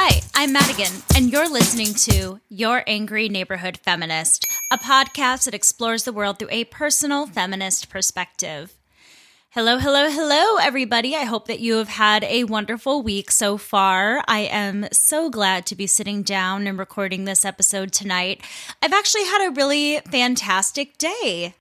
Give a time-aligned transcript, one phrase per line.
[0.00, 6.04] Hi, I'm Madigan, and you're listening to Your Angry Neighborhood Feminist, a podcast that explores
[6.04, 8.78] the world through a personal feminist perspective.
[9.50, 11.16] Hello, hello, hello, everybody.
[11.16, 14.22] I hope that you have had a wonderful week so far.
[14.28, 18.40] I am so glad to be sitting down and recording this episode tonight.
[18.80, 21.56] I've actually had a really fantastic day.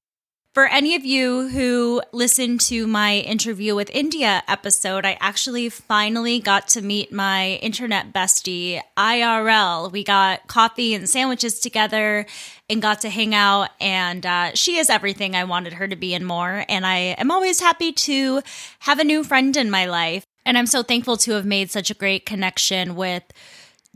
[0.58, 6.40] For any of you who listened to my interview with India episode, I actually finally
[6.40, 9.92] got to meet my internet bestie IRL.
[9.92, 12.26] We got coffee and sandwiches together
[12.68, 16.16] and got to hang out, and uh, she is everything I wanted her to be
[16.16, 16.66] and more.
[16.68, 18.42] And I am always happy to
[18.80, 20.26] have a new friend in my life.
[20.44, 23.22] And I'm so thankful to have made such a great connection with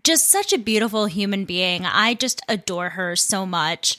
[0.03, 1.87] just such a beautiful human being.
[1.87, 3.97] I just adore her so much.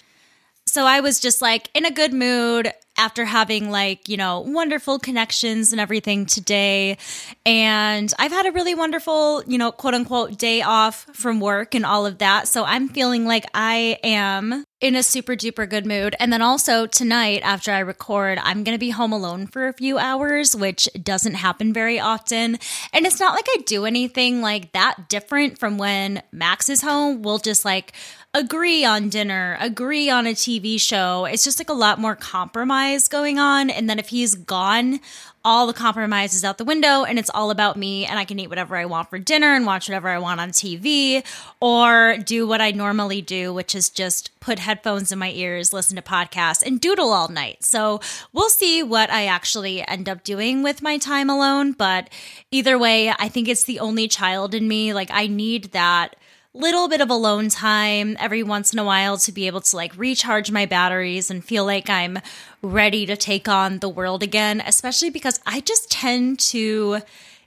[0.66, 4.98] So I was just like in a good mood after having like, you know, wonderful
[4.98, 6.98] connections and everything today.
[7.46, 11.86] And I've had a really wonderful, you know, quote unquote day off from work and
[11.86, 12.48] all of that.
[12.48, 16.14] So I'm feeling like I am in a super duper good mood.
[16.20, 19.72] And then also tonight, after I record, I'm going to be home alone for a
[19.72, 22.58] few hours, which doesn't happen very often.
[22.92, 27.22] And it's not like I do anything like that different from when Max is home.
[27.22, 27.92] We'll just like,
[28.34, 31.26] agree on dinner, agree on a TV show.
[31.26, 33.69] It's just like a lot more compromise going on.
[33.69, 35.00] And then if he's gone,
[35.44, 38.38] all the compromise is out the window and it's all about me and I can
[38.38, 41.22] eat whatever I want for dinner and watch whatever I want on TV
[41.60, 45.97] or do what I normally do, which is just put headphones in my ears, listen
[45.97, 47.64] to podcasts and doodle all night.
[47.64, 48.00] So
[48.32, 51.72] we'll see what I actually end up doing with my time alone.
[51.72, 52.09] But
[52.50, 54.94] either way, I think it's the only child in me.
[54.94, 56.16] Like I need that
[56.54, 59.96] little bit of alone time every once in a while to be able to like
[59.96, 62.18] recharge my batteries and feel like I'm
[62.60, 67.00] ready to take on the world again, especially because I just tend to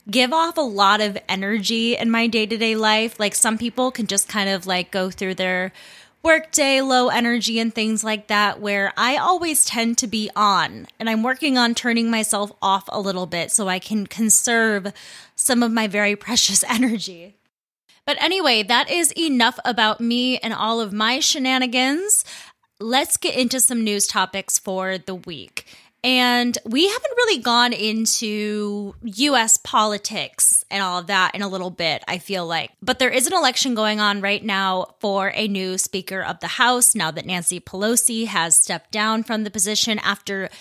[0.10, 3.20] give off a lot of energy in my day to day life.
[3.20, 5.72] Like some people can just kind of like go through their
[6.24, 10.88] workday, low energy, and things like that, where I always tend to be on.
[11.00, 14.92] And I'm working on turning myself off a little bit so I can conserve
[15.36, 17.36] some of my very precious energy.
[18.06, 22.24] But anyway, that is enough about me and all of my shenanigans.
[22.80, 25.66] Let's get into some news topics for the week.
[26.04, 31.72] And we haven't really gone into US politics and all of that in a little
[31.72, 32.70] bit, I feel like.
[32.80, 36.48] But there is an election going on right now for a new Speaker of the
[36.48, 40.52] House now that Nancy Pelosi has stepped down from the position after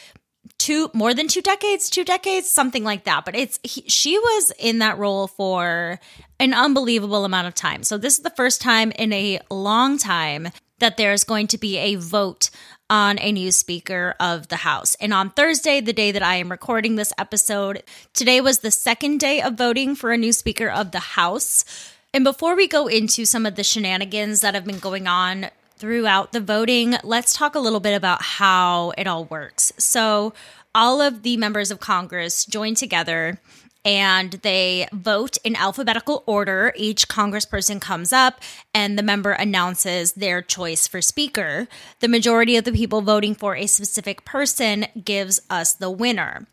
[0.59, 3.25] two more than two decades two decades something like that.
[3.25, 5.98] But it's he, she was in that role for
[6.38, 7.82] an unbelievable amount of time.
[7.82, 10.48] So this is the first time in a long time
[10.78, 12.50] that there's going to be a vote
[12.90, 14.94] on a new speaker of the house.
[14.96, 17.82] And on thursday the day that i am recording this episode
[18.12, 21.64] today was the second day of voting for a new speaker of the house.
[22.12, 25.46] And before we go into some of the shenanigans that have been going on
[25.84, 29.70] throughout the voting, let's talk a little bit about how it all works.
[29.76, 30.32] So,
[30.75, 33.38] all of the members of Congress join together
[33.84, 36.72] and they vote in alphabetical order.
[36.75, 38.40] Each congressperson comes up
[38.72, 41.69] and the member announces their choice for speaker.
[42.00, 46.46] The majority of the people voting for a specific person gives us the winner.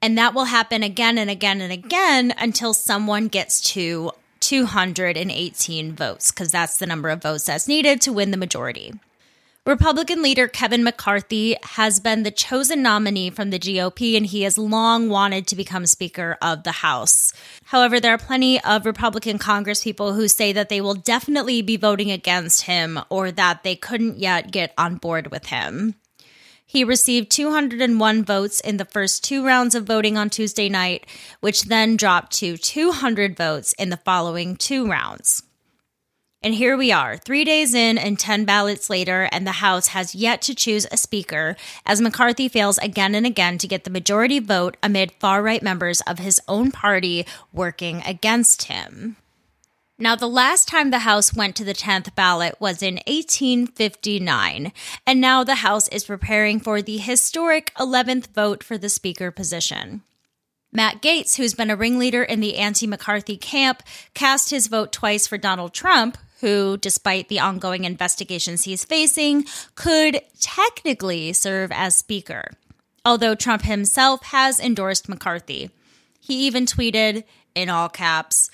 [0.00, 4.12] And that will happen again and again and again until someone gets to
[4.50, 8.92] 218 votes, because that's the number of votes that's needed to win the majority.
[9.64, 14.58] Republican leader Kevin McCarthy has been the chosen nominee from the GOP, and he has
[14.58, 17.32] long wanted to become Speaker of the House.
[17.66, 22.10] However, there are plenty of Republican congresspeople who say that they will definitely be voting
[22.10, 25.94] against him or that they couldn't yet get on board with him.
[26.70, 31.04] He received 201 votes in the first two rounds of voting on Tuesday night,
[31.40, 35.42] which then dropped to 200 votes in the following two rounds.
[36.44, 40.14] And here we are, three days in and 10 ballots later, and the House has
[40.14, 44.38] yet to choose a speaker as McCarthy fails again and again to get the majority
[44.38, 49.16] vote amid far right members of his own party working against him.
[50.02, 54.72] Now, the last time the House went to the 10th ballot was in 1859,
[55.06, 60.00] and now the House is preparing for the historic 11th vote for the Speaker position.
[60.72, 63.82] Matt Gaetz, who's been a ringleader in the anti McCarthy camp,
[64.14, 69.44] cast his vote twice for Donald Trump, who, despite the ongoing investigations he's facing,
[69.74, 72.52] could technically serve as Speaker.
[73.04, 75.68] Although Trump himself has endorsed McCarthy.
[76.20, 77.24] He even tweeted,
[77.54, 78.50] in all caps,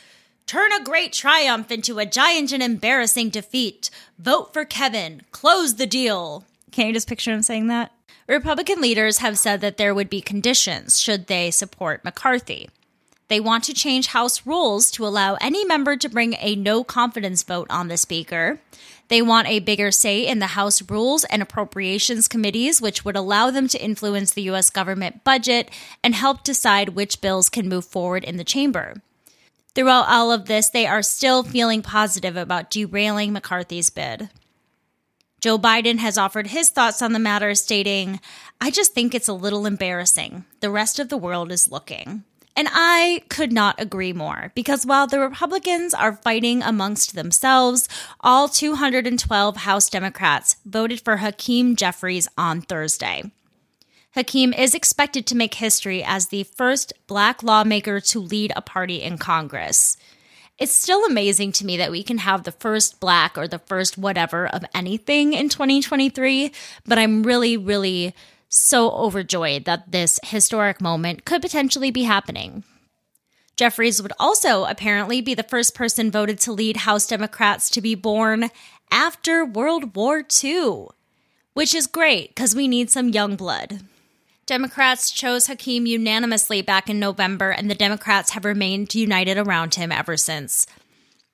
[0.47, 3.91] Turn a great triumph into a giant and embarrassing defeat.
[4.17, 5.23] Vote for Kevin.
[5.33, 6.45] Close the deal.
[6.71, 7.91] Can you just picture him saying that?
[8.29, 12.71] Republican leaders have said that there would be conditions should they support McCarthy.
[13.27, 17.43] They want to change House rules to allow any member to bring a no confidence
[17.43, 18.61] vote on the Speaker.
[19.09, 23.51] They want a bigger say in the House Rules and Appropriations Committees, which would allow
[23.51, 24.71] them to influence the U.S.
[24.71, 25.73] government budget
[26.05, 29.03] and help decide which bills can move forward in the chamber.
[29.77, 34.31] Throughout all of this, they are still feeling positive about derailing McCarthy's bid.
[35.43, 38.19] Joe Biden has offered his thoughts on the matter, stating,
[38.59, 40.47] I just think it's a little embarrassing.
[40.61, 42.25] The rest of the world is looking.
[42.57, 47.87] And I could not agree more because while the Republicans are fighting amongst themselves,
[48.21, 53.31] all 212 House Democrats voted for Hakeem Jeffries on Thursday.
[54.17, 59.03] Hakeem is expected to make history as the first black lawmaker to lead a party
[59.03, 59.99] in Congress.
[60.59, 63.99] It's still amazing to me that we can have the first black or the first
[63.99, 66.51] whatever of anything in 2023,
[66.87, 68.15] but I'm really, really
[68.49, 72.65] so overjoyed that this historic moment could potentially be happening.
[73.55, 77.95] Jeffries would also apparently be the first person voted to lead House Democrats to be
[77.95, 78.49] born
[78.91, 80.87] after World War II,
[81.53, 83.83] which is great because we need some young blood.
[84.47, 89.91] Democrats chose Hakeem unanimously back in November, and the Democrats have remained united around him
[89.91, 90.69] ever since.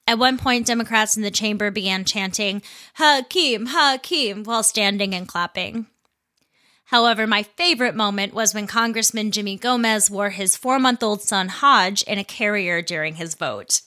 [0.06, 2.62] At one point, Democrats in the chamber began chanting,
[2.94, 5.86] Hakeem, Hakeem, while standing and clapping.
[6.86, 11.48] However, my favorite moment was when Congressman Jimmy Gomez wore his four month old son
[11.48, 13.82] Hodge in a carrier during his vote.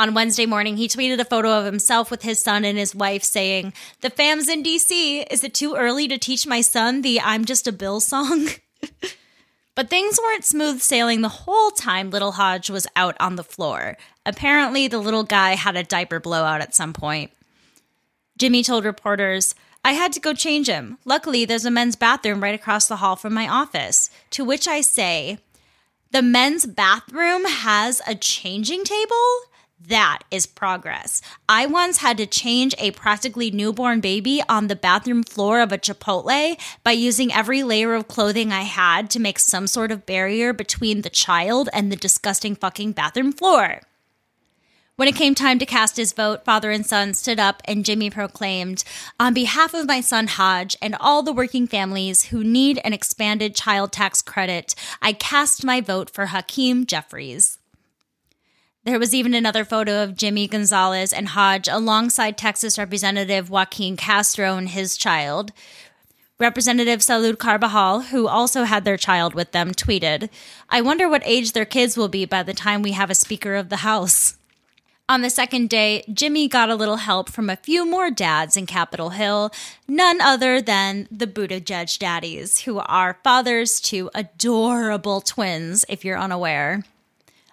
[0.00, 3.24] On Wednesday morning, he tweeted a photo of himself with his son and his wife
[3.24, 5.26] saying, The fam's in DC.
[5.28, 8.46] Is it too early to teach my son the I'm Just a Bill song?
[9.74, 13.96] but things weren't smooth sailing the whole time little Hodge was out on the floor.
[14.24, 17.32] Apparently, the little guy had a diaper blowout at some point.
[18.38, 20.98] Jimmy told reporters, I had to go change him.
[21.04, 24.10] Luckily, there's a men's bathroom right across the hall from my office.
[24.30, 25.38] To which I say,
[26.12, 29.47] the men's bathroom has a changing table?
[29.88, 31.22] That is progress.
[31.48, 35.78] I once had to change a practically newborn baby on the bathroom floor of a
[35.78, 40.52] Chipotle by using every layer of clothing I had to make some sort of barrier
[40.52, 43.80] between the child and the disgusting fucking bathroom floor.
[44.96, 48.10] When it came time to cast his vote, father and son stood up and Jimmy
[48.10, 48.84] proclaimed,
[49.18, 53.54] On behalf of my son Hodge and all the working families who need an expanded
[53.54, 57.57] child tax credit, I cast my vote for Hakeem Jeffries.
[58.88, 64.56] There was even another photo of Jimmy Gonzalez and Hodge alongside Texas Representative Joaquin Castro
[64.56, 65.52] and his child.
[66.38, 70.30] Representative Salud Carbajal, who also had their child with them, tweeted,
[70.70, 73.56] I wonder what age their kids will be by the time we have a Speaker
[73.56, 74.38] of the House.
[75.06, 78.64] On the second day, Jimmy got a little help from a few more dads in
[78.64, 79.50] Capitol Hill,
[79.86, 86.84] none other than the Buttigieg daddies, who are fathers to adorable twins, if you're unaware.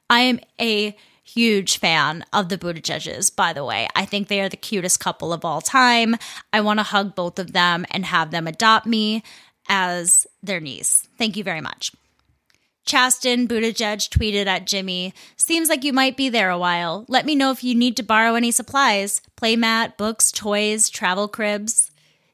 [0.10, 0.96] I am a
[1.36, 3.90] huge fan of the Buttigiegs, by the way.
[3.94, 6.16] I think they are the cutest couple of all time.
[6.54, 9.22] I want to hug both of them and have them adopt me
[9.68, 11.08] as their niece.
[11.18, 11.92] Thank you very much.
[12.86, 17.04] Chasten Buttigieg tweeted at Jimmy, Seems like you might be there a while.
[17.10, 21.92] Let me know if you need to borrow any supplies playmat, books, toys, travel cribs.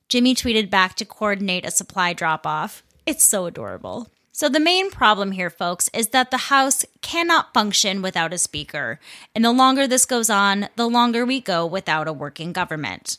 [0.10, 2.84] Jimmy tweeted back to coordinate a supply drop off.
[3.06, 4.10] It's so adorable.
[4.34, 9.00] So, the main problem here, folks, is that the House cannot function without a speaker.
[9.36, 13.18] And the longer this goes on, the longer we go without a working government.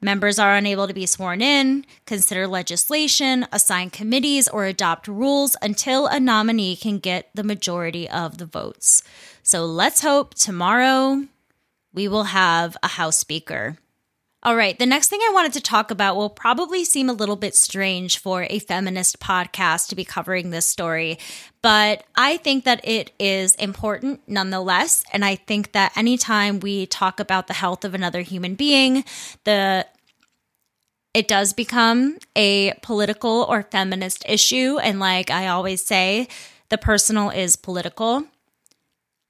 [0.00, 6.06] Members are unable to be sworn in, consider legislation, assign committees, or adopt rules until
[6.06, 9.04] a nominee can get the majority of the votes.
[9.44, 11.26] So let's hope tomorrow
[11.92, 13.78] we will have a House Speaker.
[14.44, 17.36] All right, the next thing I wanted to talk about will probably seem a little
[17.36, 21.16] bit strange for a feminist podcast to be covering this story,
[21.62, 25.04] but I think that it is important nonetheless.
[25.12, 29.04] And I think that anytime we talk about the health of another human being,
[29.44, 29.86] the
[31.14, 34.78] it does become a political or feminist issue.
[34.82, 36.26] And like I always say,
[36.68, 38.24] the personal is political.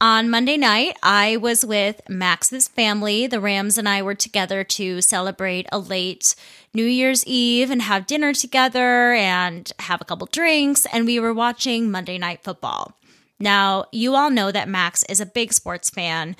[0.02, 3.28] On Monday night, I was with Max's family.
[3.28, 6.35] The Rams and I were together to celebrate a late
[6.75, 10.87] New Year's Eve and have dinner together and have a couple drinks.
[10.92, 12.99] And we were watching Monday Night Football.
[13.38, 16.35] Now, you all know that Max is a big sports fan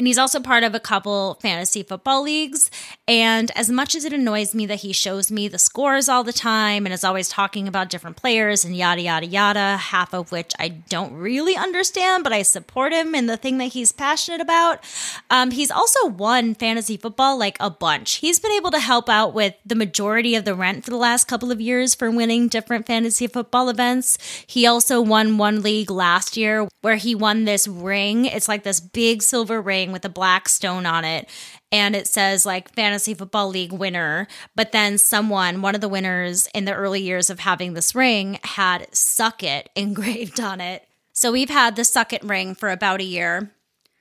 [0.00, 2.70] and he's also part of a couple fantasy football leagues.
[3.06, 6.32] And as much as it annoys me that he shows me the scores all the
[6.32, 10.52] time and is always talking about different players and yada, yada, yada, half of which
[10.58, 14.82] I don't really understand, but I support him in the thing that he's passionate about,
[15.28, 18.16] um, he's also won fantasy football like a bunch.
[18.16, 21.28] He's been able to help out with the majority of the rent for the last
[21.28, 24.16] couple of years for winning different fantasy football events.
[24.46, 28.24] He also won one league last year where he won this ring.
[28.24, 31.28] It's like this big silver ring with a black stone on it
[31.72, 36.48] and it says like fantasy football league winner but then someone one of the winners
[36.54, 41.32] in the early years of having this ring had suck it engraved on it so
[41.32, 43.52] we've had the suck it ring for about a year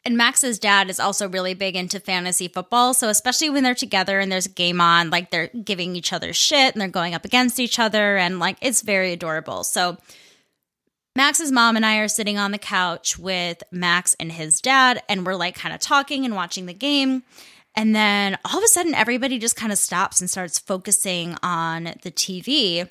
[0.06, 2.94] and Max's dad is also really big into fantasy football.
[2.94, 6.32] So, especially when they're together and there's a game on, like they're giving each other
[6.32, 8.18] shit and they're going up against each other.
[8.18, 9.64] And like it's very adorable.
[9.64, 9.98] So,
[11.20, 15.26] Max's mom and I are sitting on the couch with Max and his dad, and
[15.26, 17.24] we're like kind of talking and watching the game.
[17.76, 21.96] And then all of a sudden, everybody just kind of stops and starts focusing on
[22.04, 22.90] the TV.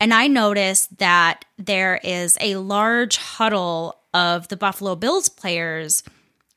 [0.00, 6.02] And I notice that there is a large huddle of the Buffalo Bills players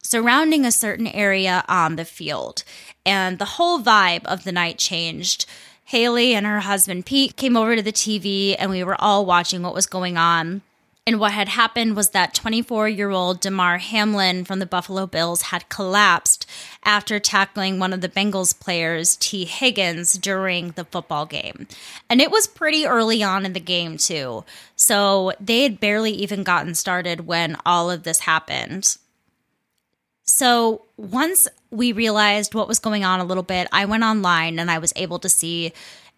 [0.01, 2.63] surrounding a certain area on the field.
[3.05, 5.45] And the whole vibe of the night changed.
[5.85, 9.61] Haley and her husband Pete came over to the TV, and we were all watching
[9.61, 10.63] what was going on.
[11.05, 15.43] And what had happened was that 24 year old Damar Hamlin from the Buffalo Bills
[15.43, 16.49] had collapsed
[16.85, 21.67] after tackling one of the Bengals players, Tee Higgins, during the football game.
[22.09, 24.45] And it was pretty early on in the game, too.
[24.77, 28.97] So they had barely even gotten started when all of this happened.
[30.23, 34.71] So once we realized what was going on a little bit, I went online and
[34.71, 35.73] I was able to see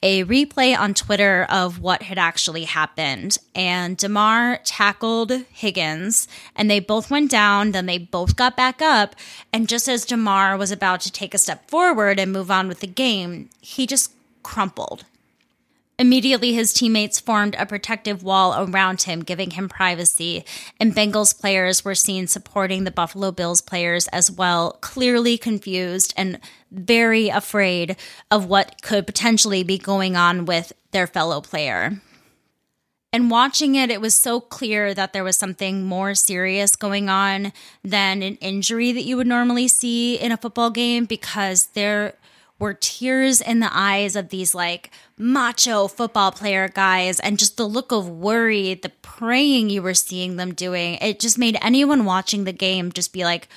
[0.05, 3.39] a replay on Twitter of what had actually happened.
[3.55, 7.71] And Damar tackled Higgins, and they both went down.
[7.71, 9.15] Then they both got back up.
[9.51, 12.81] And just as Damar was about to take a step forward and move on with
[12.81, 14.11] the game, he just
[14.43, 15.05] crumpled
[15.97, 20.43] Immediately, his teammates formed a protective wall around him, giving him privacy,
[20.77, 26.39] and Bengals players were seen supporting the Buffalo Bills players as well, clearly confused and
[26.69, 27.95] very afraid
[28.29, 32.01] of what could potentially be going on with their fellow player.
[33.13, 37.53] And watching it, it was so clear that there was something more serious going on
[37.81, 42.15] than an injury that you would normally see in a football game because there
[42.57, 47.67] were tears in the eyes of these like macho football player guys and just the
[47.67, 50.95] look of worry, the praying you were seeing them doing.
[50.95, 53.47] It just made anyone watching the game just be like,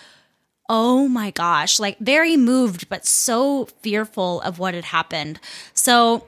[0.69, 5.41] oh my gosh, like very moved, but so fearful of what had happened.
[5.73, 6.27] So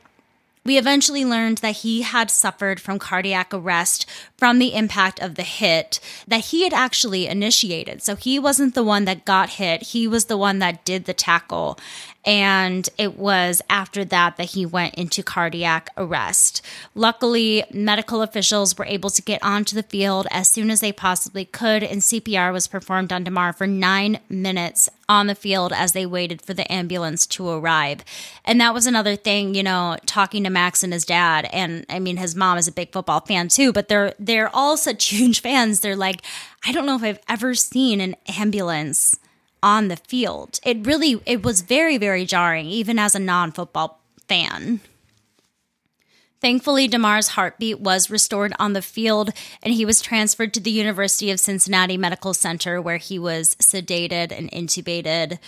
[0.65, 5.43] we eventually learned that he had suffered from cardiac arrest from the impact of the
[5.43, 8.03] hit that he had actually initiated.
[8.03, 11.15] So he wasn't the one that got hit, he was the one that did the
[11.15, 11.79] tackle.
[12.25, 16.61] And it was after that that he went into cardiac arrest.
[16.95, 21.47] Luckily, medical officials were able to get onto the field as soon as they possibly
[21.47, 26.05] could, and CPR was performed on Damar for nine minutes on the field as they
[26.05, 28.05] waited for the ambulance to arrive.
[28.45, 31.99] And that was another thing, you know, talking to Max and his dad, and I
[31.99, 35.41] mean his mom is a big football fan too, but they're they're all such huge
[35.41, 35.81] fans.
[35.81, 36.23] They're like,
[36.67, 39.19] I don't know if I've ever seen an ambulance
[39.62, 40.61] on the field.
[40.64, 44.81] It really it was very very jarring even as a non-football fan.
[46.40, 49.31] Thankfully, Damar's heartbeat was restored on the field,
[49.62, 54.33] and he was transferred to the University of Cincinnati Medical Center where he was sedated
[54.33, 55.38] and intubated.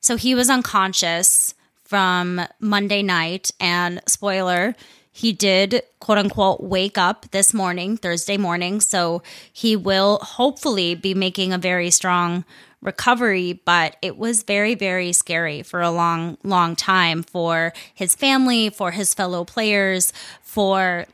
[0.00, 4.76] So he was unconscious from Monday night, and spoiler,
[5.10, 8.80] he did quote unquote wake up this morning, Thursday morning.
[8.80, 12.44] So he will hopefully be making a very strong
[12.82, 18.70] recovery, but it was very, very scary for a long, long time for his family,
[18.70, 21.06] for his fellow players, for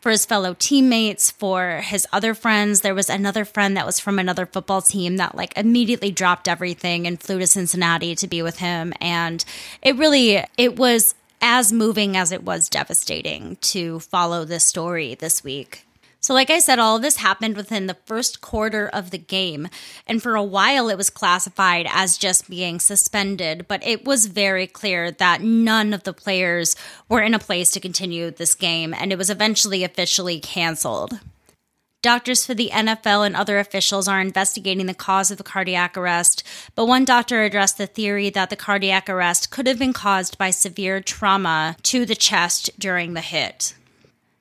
[0.00, 2.82] for his fellow teammates, for his other friends.
[2.82, 7.06] There was another friend that was from another football team that like immediately dropped everything
[7.06, 8.92] and flew to Cincinnati to be with him.
[9.00, 9.44] And
[9.82, 15.42] it really, it was as moving as it was devastating to follow this story this
[15.42, 15.87] week.
[16.28, 19.66] So, like I said, all of this happened within the first quarter of the game.
[20.06, 23.64] And for a while, it was classified as just being suspended.
[23.66, 26.76] But it was very clear that none of the players
[27.08, 28.92] were in a place to continue this game.
[28.92, 31.18] And it was eventually officially canceled.
[32.02, 36.42] Doctors for the NFL and other officials are investigating the cause of the cardiac arrest,
[36.74, 40.50] but one doctor addressed the theory that the cardiac arrest could have been caused by
[40.50, 43.72] severe trauma to the chest during the hit.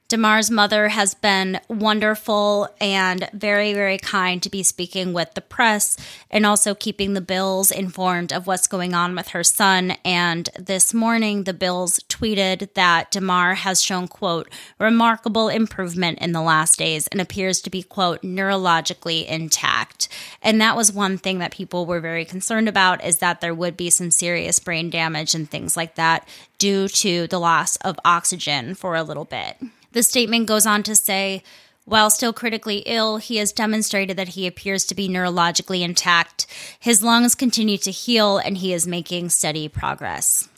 [0.10, 5.98] Damar's mother has been wonderful and very, very kind to be speaking with the press
[6.32, 9.98] and also keeping the Bills informed of what's going on with her son.
[10.06, 14.50] And this morning, the Bills tweeted that Damar has shown, quote,
[14.80, 20.08] remarkable improvement in the last days and appears to be, quote, neurologically intact.
[20.42, 23.76] And that was one thing that people were very concerned about is that there would
[23.76, 26.26] be some serious brain damage and things like that
[26.60, 29.58] due to the loss of oxygen for a little bit.
[29.98, 31.42] The statement goes on to say,
[31.86, 36.46] while still critically ill, he has demonstrated that he appears to be neurologically intact.
[36.80, 40.50] His lungs continue to heal, and he is making steady progress.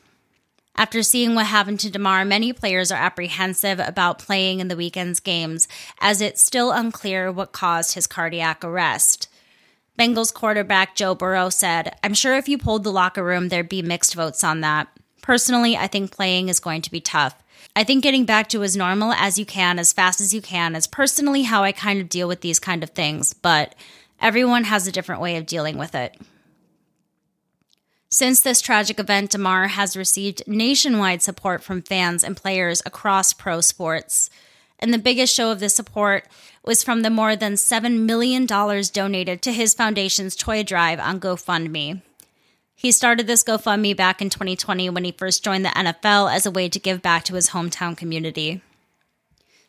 [0.75, 5.21] After seeing what happened to Damar, many players are apprehensive about playing in the weekend's
[5.21, 5.69] games,
[6.01, 9.29] as it's still unclear what caused his cardiac arrest.
[9.97, 13.81] Bengals quarterback Joe Burrow said, I'm sure if you polled the locker room, there'd be
[13.81, 14.89] mixed votes on that.
[15.21, 17.41] Personally, I think playing is going to be tough.
[17.75, 20.75] I think getting back to as normal as you can, as fast as you can,
[20.75, 23.75] is personally how I kind of deal with these kind of things, but
[24.19, 26.17] everyone has a different way of dealing with it.
[28.11, 33.61] Since this tragic event, Damar has received nationwide support from fans and players across pro
[33.61, 34.31] sports.
[34.79, 36.25] And the biggest show of this support
[36.65, 42.01] was from the more than $7 million donated to his foundation's toy drive on GoFundMe.
[42.79, 46.51] He started this GoFundMe back in 2020 when he first joined the NFL as a
[46.51, 48.61] way to give back to his hometown community.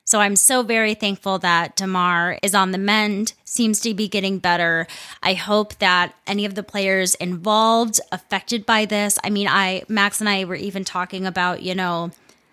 [0.05, 4.39] So I'm so very thankful that Damar is on the mend, seems to be getting
[4.39, 4.87] better.
[5.25, 10.21] I hope that any of the players involved, affected by this, I mean, I, Max
[10.21, 12.13] and I were even talking about, you know,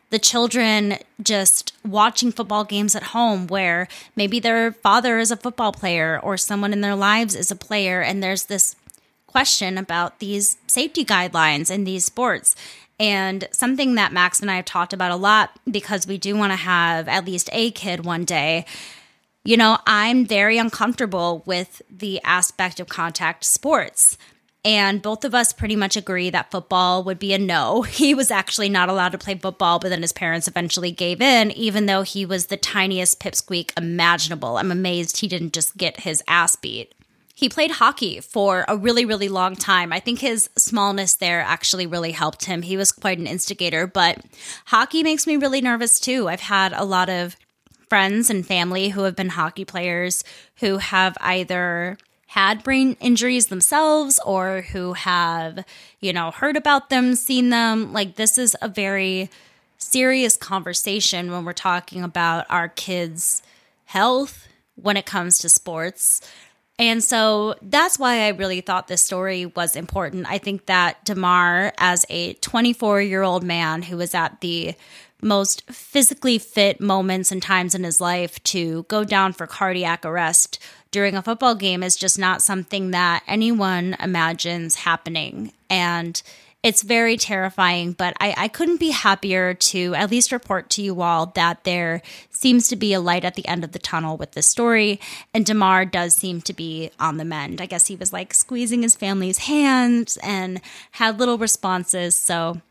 [0.09, 5.71] the children just watching football games at home where maybe their father is a football
[5.71, 8.75] player or someone in their lives is a player and there's this
[9.27, 12.55] question about these safety guidelines in these sports.
[12.99, 16.51] And something that Max and I have talked about a lot because we do want
[16.51, 18.65] to have at least a kid one day.
[19.43, 24.17] You know, I'm very uncomfortable with the aspect of contact sports.
[24.65, 27.81] And both of us pretty much agree that football would be a no.
[27.87, 31.51] He was actually not allowed to play football, but then his parents eventually gave in,
[31.51, 34.57] even though he was the tiniest pipsqueak imaginable.
[34.57, 36.93] I'm amazed he didn't just get his ass beat.
[37.37, 39.93] He played hockey for a really, really long time.
[39.93, 42.63] I think his smallness there actually really helped him.
[42.63, 44.25] He was quite an instigator, but
[44.65, 46.27] hockey makes me really nervous too.
[46.27, 47.35] I've had a lot of
[47.89, 50.23] friends and family who have been hockey players
[50.61, 55.63] who have either had brain injuries themselves or who have,
[55.99, 57.93] you know, heard about them, seen them.
[57.93, 59.29] Like, this is a very
[59.77, 63.43] serious conversation when we're talking about our kids'
[63.85, 66.21] health when it comes to sports.
[66.79, 70.27] And so that's why I really thought this story was important.
[70.29, 74.75] I think that Damar, as a 24 year old man who was at the
[75.21, 80.59] most physically fit moments and times in his life to go down for cardiac arrest
[80.91, 85.51] during a football game is just not something that anyone imagines happening.
[85.69, 86.21] And
[86.63, 91.01] it's very terrifying, but I, I couldn't be happier to at least report to you
[91.01, 94.31] all that there seems to be a light at the end of the tunnel with
[94.31, 94.99] this story.
[95.33, 97.61] And Damar does seem to be on the mend.
[97.61, 100.59] I guess he was like squeezing his family's hands and
[100.91, 102.15] had little responses.
[102.15, 102.61] So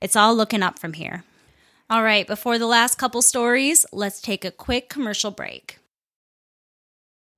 [0.00, 1.24] it's all looking up from here.
[1.88, 5.79] All right, before the last couple stories, let's take a quick commercial break.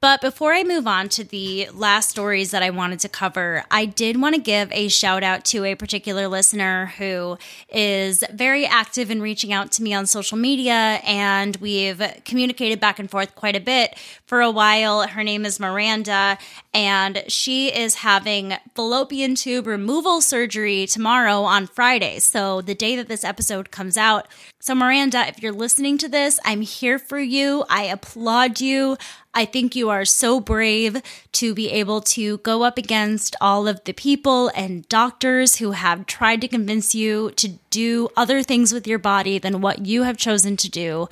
[0.00, 3.86] But before I move on to the last stories that I wanted to cover, I
[3.86, 7.38] did want to give a shout out to a particular listener who
[7.70, 12.98] is very active in reaching out to me on social media, and we've communicated back
[12.98, 15.08] and forth quite a bit for a while.
[15.08, 16.36] Her name is Miranda,
[16.74, 22.18] and she is having fallopian tube removal surgery tomorrow on Friday.
[22.18, 24.28] So, the day that this episode comes out.
[24.66, 27.64] So, Miranda, if you're listening to this, I'm here for you.
[27.70, 28.96] I applaud you.
[29.32, 31.00] I think you are so brave
[31.34, 36.06] to be able to go up against all of the people and doctors who have
[36.06, 40.16] tried to convince you to do other things with your body than what you have
[40.16, 41.08] chosen to do.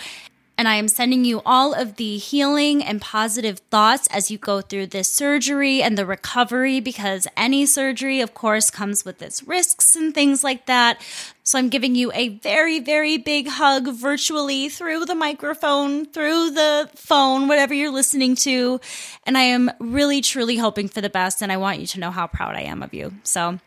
[0.57, 4.61] And I am sending you all of the healing and positive thoughts as you go
[4.61, 9.97] through this surgery and the recovery because any surgery, of course, comes with its risks
[9.97, 11.01] and things like that.
[11.43, 16.89] So I'm giving you a very, very big hug virtually through the microphone, through the
[16.95, 18.81] phone, whatever you're listening to.
[19.25, 21.43] And I am really, truly hoping for the best.
[21.43, 23.13] And I want you to know how proud I am of you.
[23.25, 23.59] So,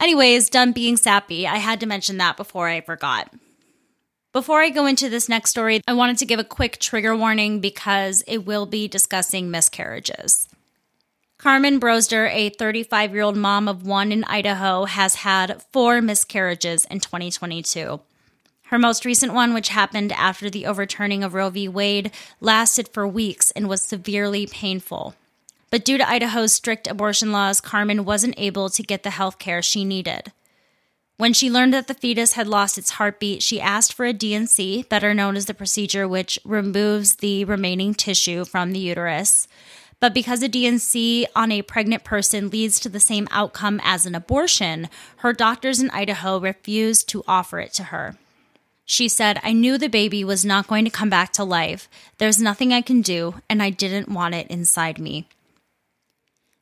[0.00, 1.46] anyways, done being sappy.
[1.46, 3.30] I had to mention that before I forgot.
[4.36, 7.58] Before I go into this next story, I wanted to give a quick trigger warning
[7.62, 10.46] because it will be discussing miscarriages.
[11.38, 16.84] Carmen Broesder, a 35 year old mom of one in Idaho, has had four miscarriages
[16.84, 17.98] in 2022.
[18.64, 21.66] Her most recent one, which happened after the overturning of Roe v.
[21.66, 25.14] Wade, lasted for weeks and was severely painful.
[25.70, 29.62] But due to Idaho's strict abortion laws, Carmen wasn't able to get the health care
[29.62, 30.30] she needed.
[31.18, 34.84] When she learned that the fetus had lost its heartbeat, she asked for a D&C,
[34.90, 39.48] better known as the procedure which removes the remaining tissue from the uterus.
[39.98, 44.14] But because a D&C on a pregnant person leads to the same outcome as an
[44.14, 48.18] abortion, her doctors in Idaho refused to offer it to her.
[48.84, 51.88] She said, I knew the baby was not going to come back to life.
[52.18, 55.26] There's nothing I can do, and I didn't want it inside me.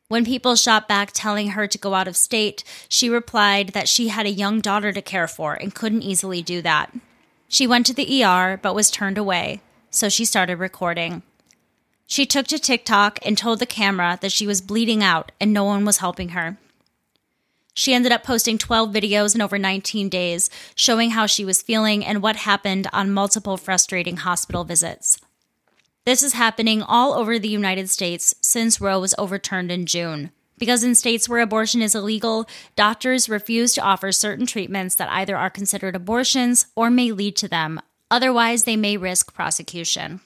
[0.08, 4.08] When people shot back telling her to go out of state, she replied that she
[4.08, 6.92] had a young daughter to care for and couldn't easily do that.
[7.48, 11.22] She went to the ER but was turned away, so she started recording.
[12.06, 15.64] She took to TikTok and told the camera that she was bleeding out and no
[15.64, 16.58] one was helping her.
[17.72, 22.04] She ended up posting 12 videos in over 19 days, showing how she was feeling
[22.04, 25.18] and what happened on multiple frustrating hospital visits.
[26.06, 30.32] This is happening all over the United States since Roe was overturned in June.
[30.58, 35.34] Because in states where abortion is illegal, doctors refuse to offer certain treatments that either
[35.34, 37.80] are considered abortions or may lead to them.
[38.10, 40.20] Otherwise, they may risk prosecution.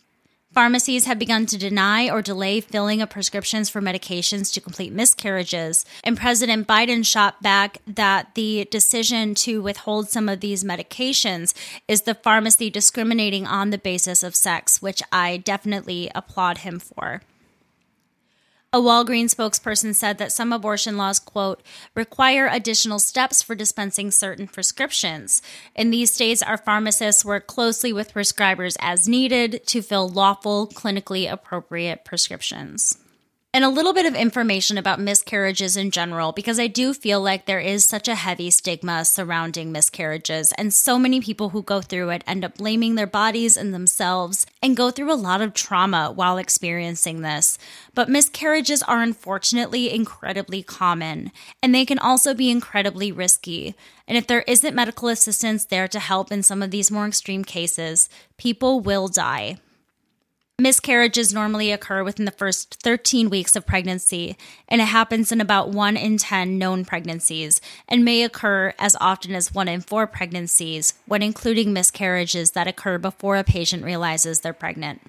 [0.55, 5.85] Pharmacies have begun to deny or delay filling of prescriptions for medications to complete miscarriages.
[6.03, 11.53] And President Biden shot back that the decision to withhold some of these medications
[11.87, 17.21] is the pharmacy discriminating on the basis of sex, which I definitely applaud him for.
[18.71, 21.63] A Walgreens spokesperson said that some abortion laws, quote,
[21.95, 25.41] require additional steps for dispensing certain prescriptions.
[25.75, 31.33] In these states, our pharmacists work closely with prescribers as needed to fill lawful, clinically
[31.33, 32.99] appropriate prescriptions.
[33.55, 37.47] And a little bit of information about miscarriages in general, because I do feel like
[37.47, 42.11] there is such a heavy stigma surrounding miscarriages, and so many people who go through
[42.11, 46.13] it end up blaming their bodies and themselves and go through a lot of trauma
[46.13, 47.57] while experiencing this.
[47.95, 51.33] But miscarriages are unfortunately incredibly common,
[51.63, 53.75] and they can also be incredibly risky.
[54.07, 57.45] And if there isn't medical assistance there to help in some of these more extreme
[57.45, 59.57] cases, people will die.
[60.61, 65.69] Miscarriages normally occur within the first 13 weeks of pregnancy, and it happens in about
[65.69, 70.95] 1 in 10 known pregnancies, and may occur as often as 1 in 4 pregnancies,
[71.07, 75.01] when including miscarriages that occur before a patient realizes they're pregnant.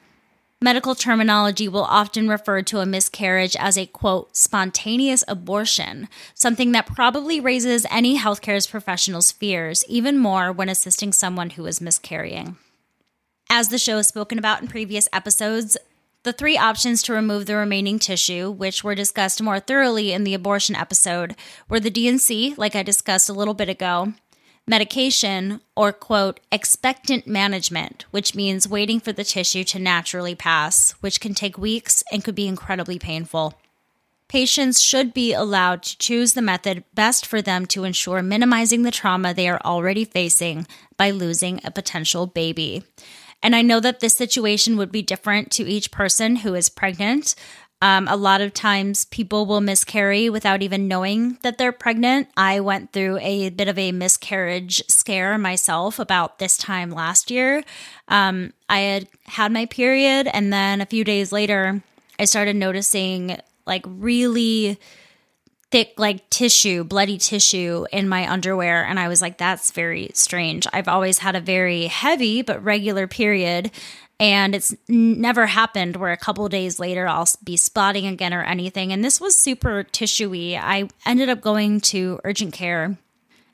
[0.61, 6.85] Medical terminology will often refer to a miscarriage as a quote, spontaneous abortion, something that
[6.85, 12.55] probably raises any healthcare professional's fears, even more when assisting someone who is miscarrying.
[13.51, 15.75] As the show has spoken about in previous episodes,
[16.21, 20.35] the three options to remove the remaining tissue, which were discussed more thoroughly in the
[20.35, 21.35] abortion episode,
[21.67, 24.13] were the D&C, like I discussed a little bit ago,
[24.67, 31.19] medication, or quote, expectant management, which means waiting for the tissue to naturally pass, which
[31.19, 33.55] can take weeks and could be incredibly painful.
[34.27, 38.91] Patients should be allowed to choose the method best for them to ensure minimizing the
[38.91, 42.83] trauma they are already facing by losing a potential baby.
[43.41, 47.35] And I know that this situation would be different to each person who is pregnant.
[47.81, 52.27] Um, a lot of times people will miscarry without even knowing that they're pregnant.
[52.35, 57.63] I went through a bit of a miscarriage scare myself about this time last year.
[58.09, 61.81] Um, I had had my period, and then a few days later,
[62.19, 64.77] I started noticing like really
[65.71, 70.67] thick like tissue, bloody tissue in my underwear and I was like that's very strange.
[70.73, 73.71] I've always had a very heavy but regular period
[74.19, 78.91] and it's never happened where a couple days later I'll be spotting again or anything
[78.91, 80.57] and this was super tissuey.
[80.57, 82.97] I ended up going to urgent care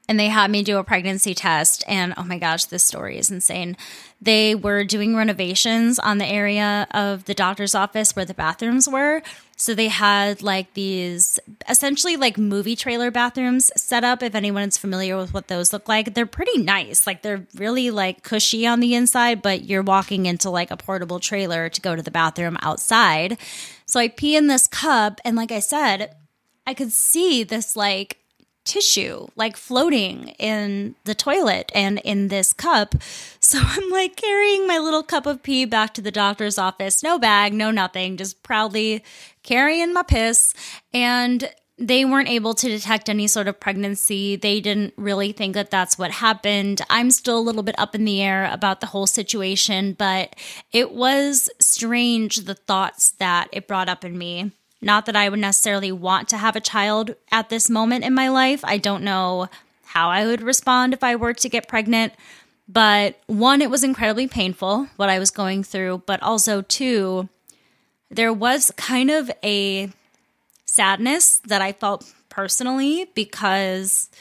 [0.08, 3.32] and they had me do a pregnancy test and oh my gosh this story is
[3.32, 3.75] insane
[4.21, 9.21] they were doing renovations on the area of the doctor's office where the bathrooms were
[9.65, 15.17] so they had like these essentially like movie trailer bathrooms set up if anyone's familiar
[15.17, 16.13] with what those look like.
[16.13, 17.08] They're pretty nice.
[17.08, 21.19] Like they're really like cushy on the inside but you're walking into like a portable
[21.19, 23.39] trailer to go to the bathroom outside.
[23.88, 26.15] So i pee in this cup and like i said
[26.67, 28.17] i could see this like
[28.65, 32.95] tissue like floating in the toilet and in this cup.
[33.45, 37.04] So I'm like carrying my little cup of pee back to the doctor's office.
[37.04, 39.04] No bag, no nothing, just proudly
[39.43, 40.56] carrying my piss.
[40.91, 41.47] And
[41.78, 44.36] they weren't able to detect any sort of pregnancy.
[44.36, 46.82] They didn't really think that that's what happened.
[46.89, 50.36] I'm still a little bit up in the air about the whole situation, but
[50.71, 54.51] it was strange the thoughts that it brought up in me.
[54.86, 58.30] Not that I would necessarily want to have a child at this moment in my
[58.30, 58.63] life.
[58.63, 59.50] I don't know
[59.86, 62.13] how I would respond if I were to get pregnant.
[62.69, 66.04] But one, it was incredibly painful what I was going through.
[66.06, 67.30] But also, two,
[68.12, 69.91] there was kind of a
[70.65, 74.12] sadness that I felt personally because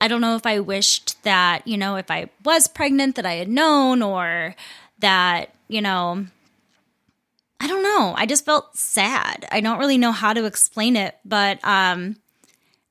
[0.00, 3.34] I don't know if I wished that, you know, if I was pregnant that I
[3.34, 4.56] had known or
[4.98, 6.26] that, you know,
[7.60, 8.14] I don't know.
[8.16, 9.46] I just felt sad.
[9.50, 12.16] I don't really know how to explain it, but um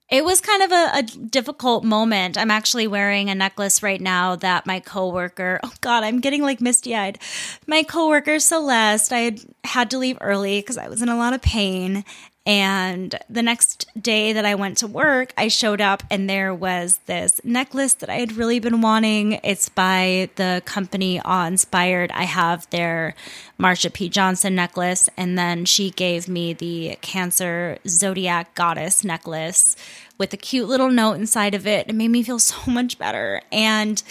[0.10, 2.38] it was kind of a, a, difficult moment.
[2.38, 6.62] I'm actually wearing a necklace right now that my coworker, oh God, I'm getting like
[6.62, 7.20] misty eyed.
[7.68, 11.34] My coworker Celeste, I had had to leave early because I was in a lot
[11.34, 12.06] of pain.
[12.48, 17.02] And the next day that I went to work, I showed up and there was
[17.06, 19.34] this necklace that I had really been wanting.
[19.44, 22.10] It's by the company Awe Inspired.
[22.14, 23.16] I have their
[23.60, 24.08] Marsha P.
[24.08, 25.10] Johnson necklace.
[25.18, 29.76] And then she gave me the Cancer Zodiac Goddess necklace
[30.18, 31.90] with a cute little note inside of it.
[31.90, 33.42] It made me feel so much better.
[33.52, 34.02] And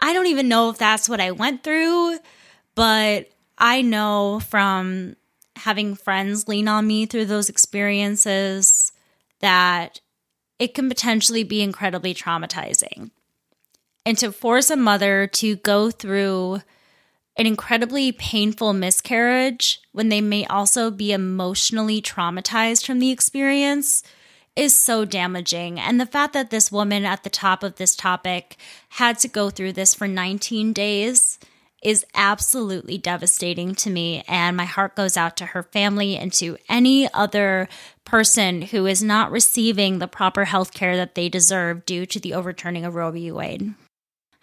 [0.00, 2.18] I don't even know if that's what I went through,
[2.74, 5.14] but I know from
[5.60, 8.92] having friends lean on me through those experiences
[9.40, 10.00] that
[10.58, 13.10] it can potentially be incredibly traumatizing.
[14.04, 16.62] And to force a mother to go through
[17.36, 24.02] an incredibly painful miscarriage when they may also be emotionally traumatized from the experience
[24.56, 25.78] is so damaging.
[25.78, 28.56] And the fact that this woman at the top of this topic
[28.90, 31.38] had to go through this for 19 days
[31.82, 34.22] is absolutely devastating to me.
[34.28, 37.68] And my heart goes out to her family and to any other
[38.04, 42.34] person who is not receiving the proper health care that they deserve due to the
[42.34, 43.30] overturning of Roe v.
[43.30, 43.74] Wade.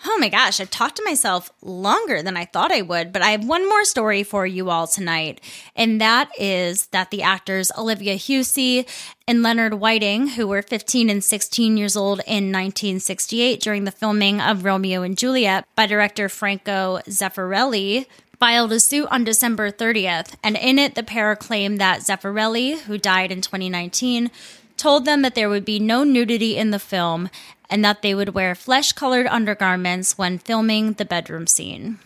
[0.06, 3.32] Oh my gosh, I've talked to myself longer than I thought I would, but I
[3.32, 5.42] have one more story for you all tonight.
[5.76, 8.86] And that is that the actors Olivia Hussey
[9.28, 14.40] and Leonard Whiting, who were 15 and 16 years old in 1968 during the filming
[14.40, 18.06] of Romeo and Juliet by director Franco Zeffirelli,
[18.40, 20.36] filed a suit on December 30th.
[20.44, 24.30] And in it, the pair claimed that Zeffirelli, who died in 2019,
[24.78, 27.30] told them that there would be no nudity in the film
[27.70, 32.00] and that they would wear flesh colored undergarments when filming the bedroom scene.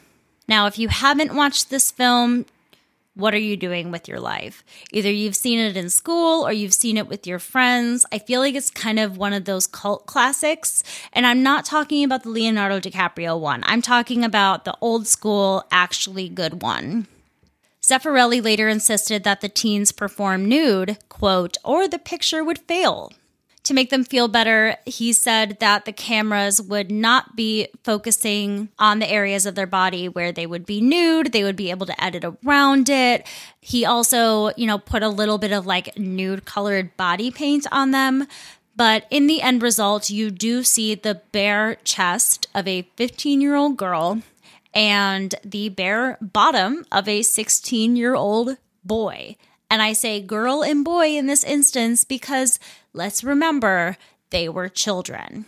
[0.48, 2.46] Now, if you haven't watched this film,
[3.14, 4.64] what are you doing with your life?
[4.92, 8.06] Either you've seen it in school or you've seen it with your friends.
[8.12, 10.84] I feel like it's kind of one of those cult classics.
[11.12, 15.66] And I'm not talking about the Leonardo DiCaprio one, I'm talking about the old school,
[15.72, 17.08] actually good one.
[17.92, 23.12] Zeffirelli later insisted that the teens perform nude, quote, or the picture would fail.
[23.64, 29.00] To make them feel better, he said that the cameras would not be focusing on
[29.00, 31.34] the areas of their body where they would be nude.
[31.34, 33.28] They would be able to edit around it.
[33.60, 37.92] He also, you know, put a little bit of like nude colored body paint on
[37.92, 38.26] them.
[38.74, 43.56] But in the end result, you do see the bare chest of a 15 year
[43.56, 44.22] old girl
[44.74, 49.36] and the bare bottom of a 16 year old boy.
[49.70, 52.60] And I say girl and boy in this instance because
[52.94, 53.98] let's remember
[54.30, 55.46] they were children.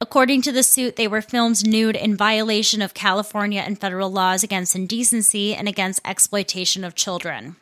[0.00, 4.44] According to the suit, they were filmed nude in violation of California and federal laws
[4.44, 7.56] against indecency and against exploitation of children.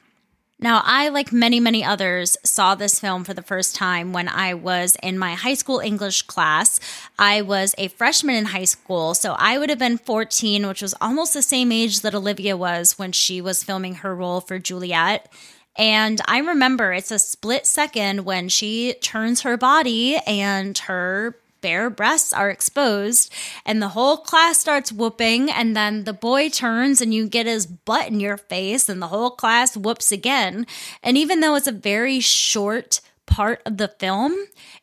[0.58, 4.54] Now, I, like many, many others, saw this film for the first time when I
[4.54, 6.80] was in my high school English class.
[7.18, 10.94] I was a freshman in high school, so I would have been 14, which was
[10.98, 15.30] almost the same age that Olivia was when she was filming her role for Juliet.
[15.76, 21.36] And I remember it's a split second when she turns her body and her
[21.66, 23.32] bare breasts are exposed
[23.64, 27.66] and the whole class starts whooping and then the boy turns and you get his
[27.66, 30.64] butt in your face and the whole class whoops again.
[31.02, 34.32] And even though it's a very short part of the film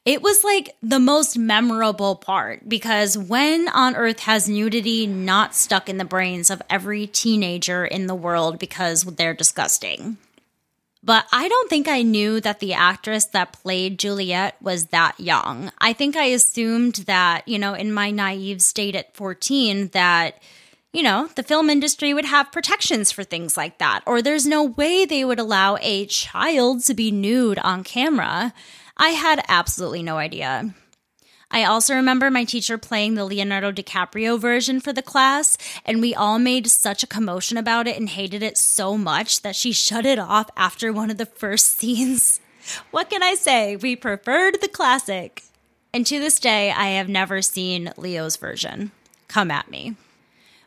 [0.03, 5.87] it was like the most memorable part because when on earth has nudity not stuck
[5.87, 10.17] in the brains of every teenager in the world because they're disgusting
[11.03, 15.71] but I don't think I knew that the actress that played Juliet was that young.
[15.79, 20.41] I think I assumed that, you know, in my naive state at 14, that,
[20.93, 24.63] you know, the film industry would have protections for things like that, or there's no
[24.63, 28.53] way they would allow a child to be nude on camera.
[28.95, 30.73] I had absolutely no idea.
[31.53, 36.15] I also remember my teacher playing the Leonardo DiCaprio version for the class, and we
[36.15, 40.03] all made such a commotion about it and hated it so much that she shut
[40.03, 42.41] it off after one of the first scenes.
[42.89, 43.75] What can I say?
[43.75, 45.43] We preferred the classic.
[45.93, 48.89] And to this day, I have never seen Leo's version.
[49.27, 49.95] Come at me.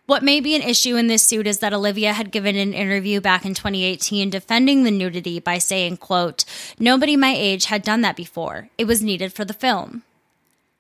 [0.07, 3.21] What may be an issue in this suit is that Olivia had given an interview
[3.21, 6.45] back in 2018 defending the nudity by saying, quote,
[6.79, 8.69] Nobody my age had done that before.
[8.79, 10.05] It was needed for the film.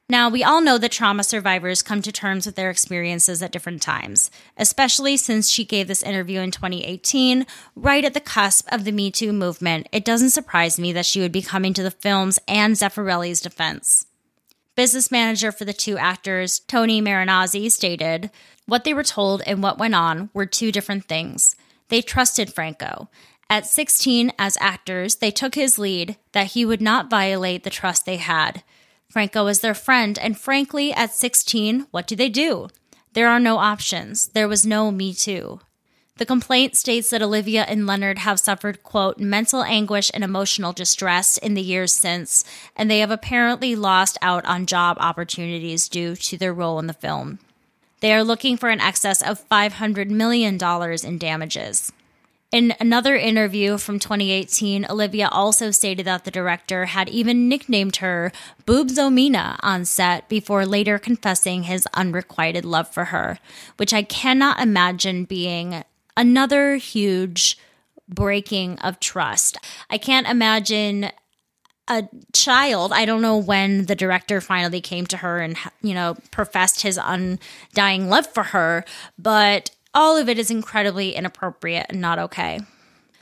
[0.08, 3.82] Now, we all know that trauma survivors come to terms with their experiences at different
[3.82, 8.92] times, especially since she gave this interview in 2018, right at the cusp of the
[8.92, 9.88] Me Too movement.
[9.90, 14.06] It doesn't surprise me that she would be coming to the film's and Zeffirelli's defense.
[14.76, 18.30] Business manager for the two actors, Tony Marinozzi, stated,
[18.66, 21.56] What they were told and what went on were two different things.
[21.88, 23.08] They trusted Franco.
[23.50, 28.06] At 16, as actors, they took his lead that he would not violate the trust
[28.06, 28.62] they had.
[29.10, 32.68] Franco is their friend, and frankly, at 16, what do they do?
[33.12, 34.28] There are no options.
[34.28, 35.60] There was no Me Too.
[36.18, 41.36] The complaint states that Olivia and Leonard have suffered, quote, mental anguish and emotional distress
[41.36, 42.42] in the years since,
[42.74, 46.94] and they have apparently lost out on job opportunities due to their role in the
[46.94, 47.38] film.
[48.00, 50.58] They are looking for an excess of $500 million
[51.04, 51.92] in damages.
[52.56, 58.32] In another interview from 2018, Olivia also stated that the director had even nicknamed her
[58.64, 63.38] Boobsomina on set before later confessing his unrequited love for her,
[63.76, 65.84] which I cannot imagine being
[66.16, 67.58] another huge
[68.08, 69.58] breaking of trust.
[69.90, 71.10] I can't imagine
[71.88, 76.16] a child i don't know when the director finally came to her and you know
[76.32, 78.84] professed his undying love for her
[79.16, 82.60] but all of it is incredibly inappropriate and not okay.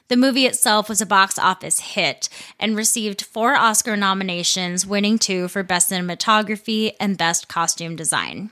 [0.08, 2.28] The movie itself was a box office hit
[2.60, 8.50] and received four Oscar nominations, winning two for Best Cinematography and Best Costume Design.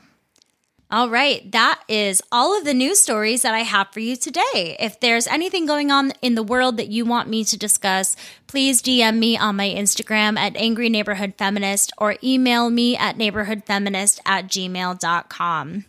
[0.90, 4.76] All right, that is all of the news stories that I have for you today.
[4.78, 8.14] If there's anything going on in the world that you want me to discuss,
[8.46, 14.20] please DM me on my Instagram at Angry Neighborhood Feminist or email me at neighborhoodfeminist
[14.26, 15.84] at gmail.com.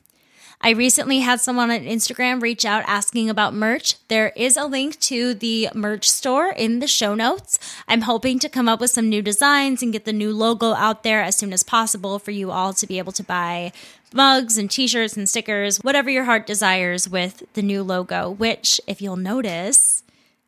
[0.65, 3.97] I recently had someone on Instagram reach out asking about merch.
[4.07, 7.59] There is a link to the merch store in the show notes.
[7.85, 11.03] I'm hoping to come up with some new designs and get the new logo out
[11.03, 13.73] there as soon as possible for you all to be able to buy
[14.13, 18.79] mugs and t shirts and stickers, whatever your heart desires with the new logo, which,
[18.87, 20.01] if you'll notice,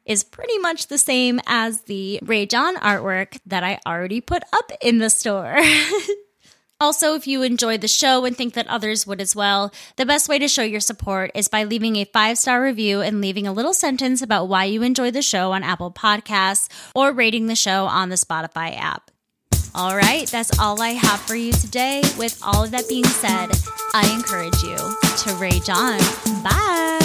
[0.06, 4.72] is pretty much the same as the Ray John artwork that I already put up
[4.80, 5.60] in the store.
[6.80, 10.28] Also, if you enjoyed the show and think that others would as well, the best
[10.28, 13.54] way to show your support is by leaving a five star review and leaving a
[13.54, 17.86] little sentence about why you enjoy the show on Apple Podcasts or rating the show
[17.86, 19.10] on the Spotify app.
[19.74, 22.02] All right, that's all I have for you today.
[22.18, 23.52] With all of that being said,
[23.94, 26.00] I encourage you to rage on.
[26.44, 27.05] Bye.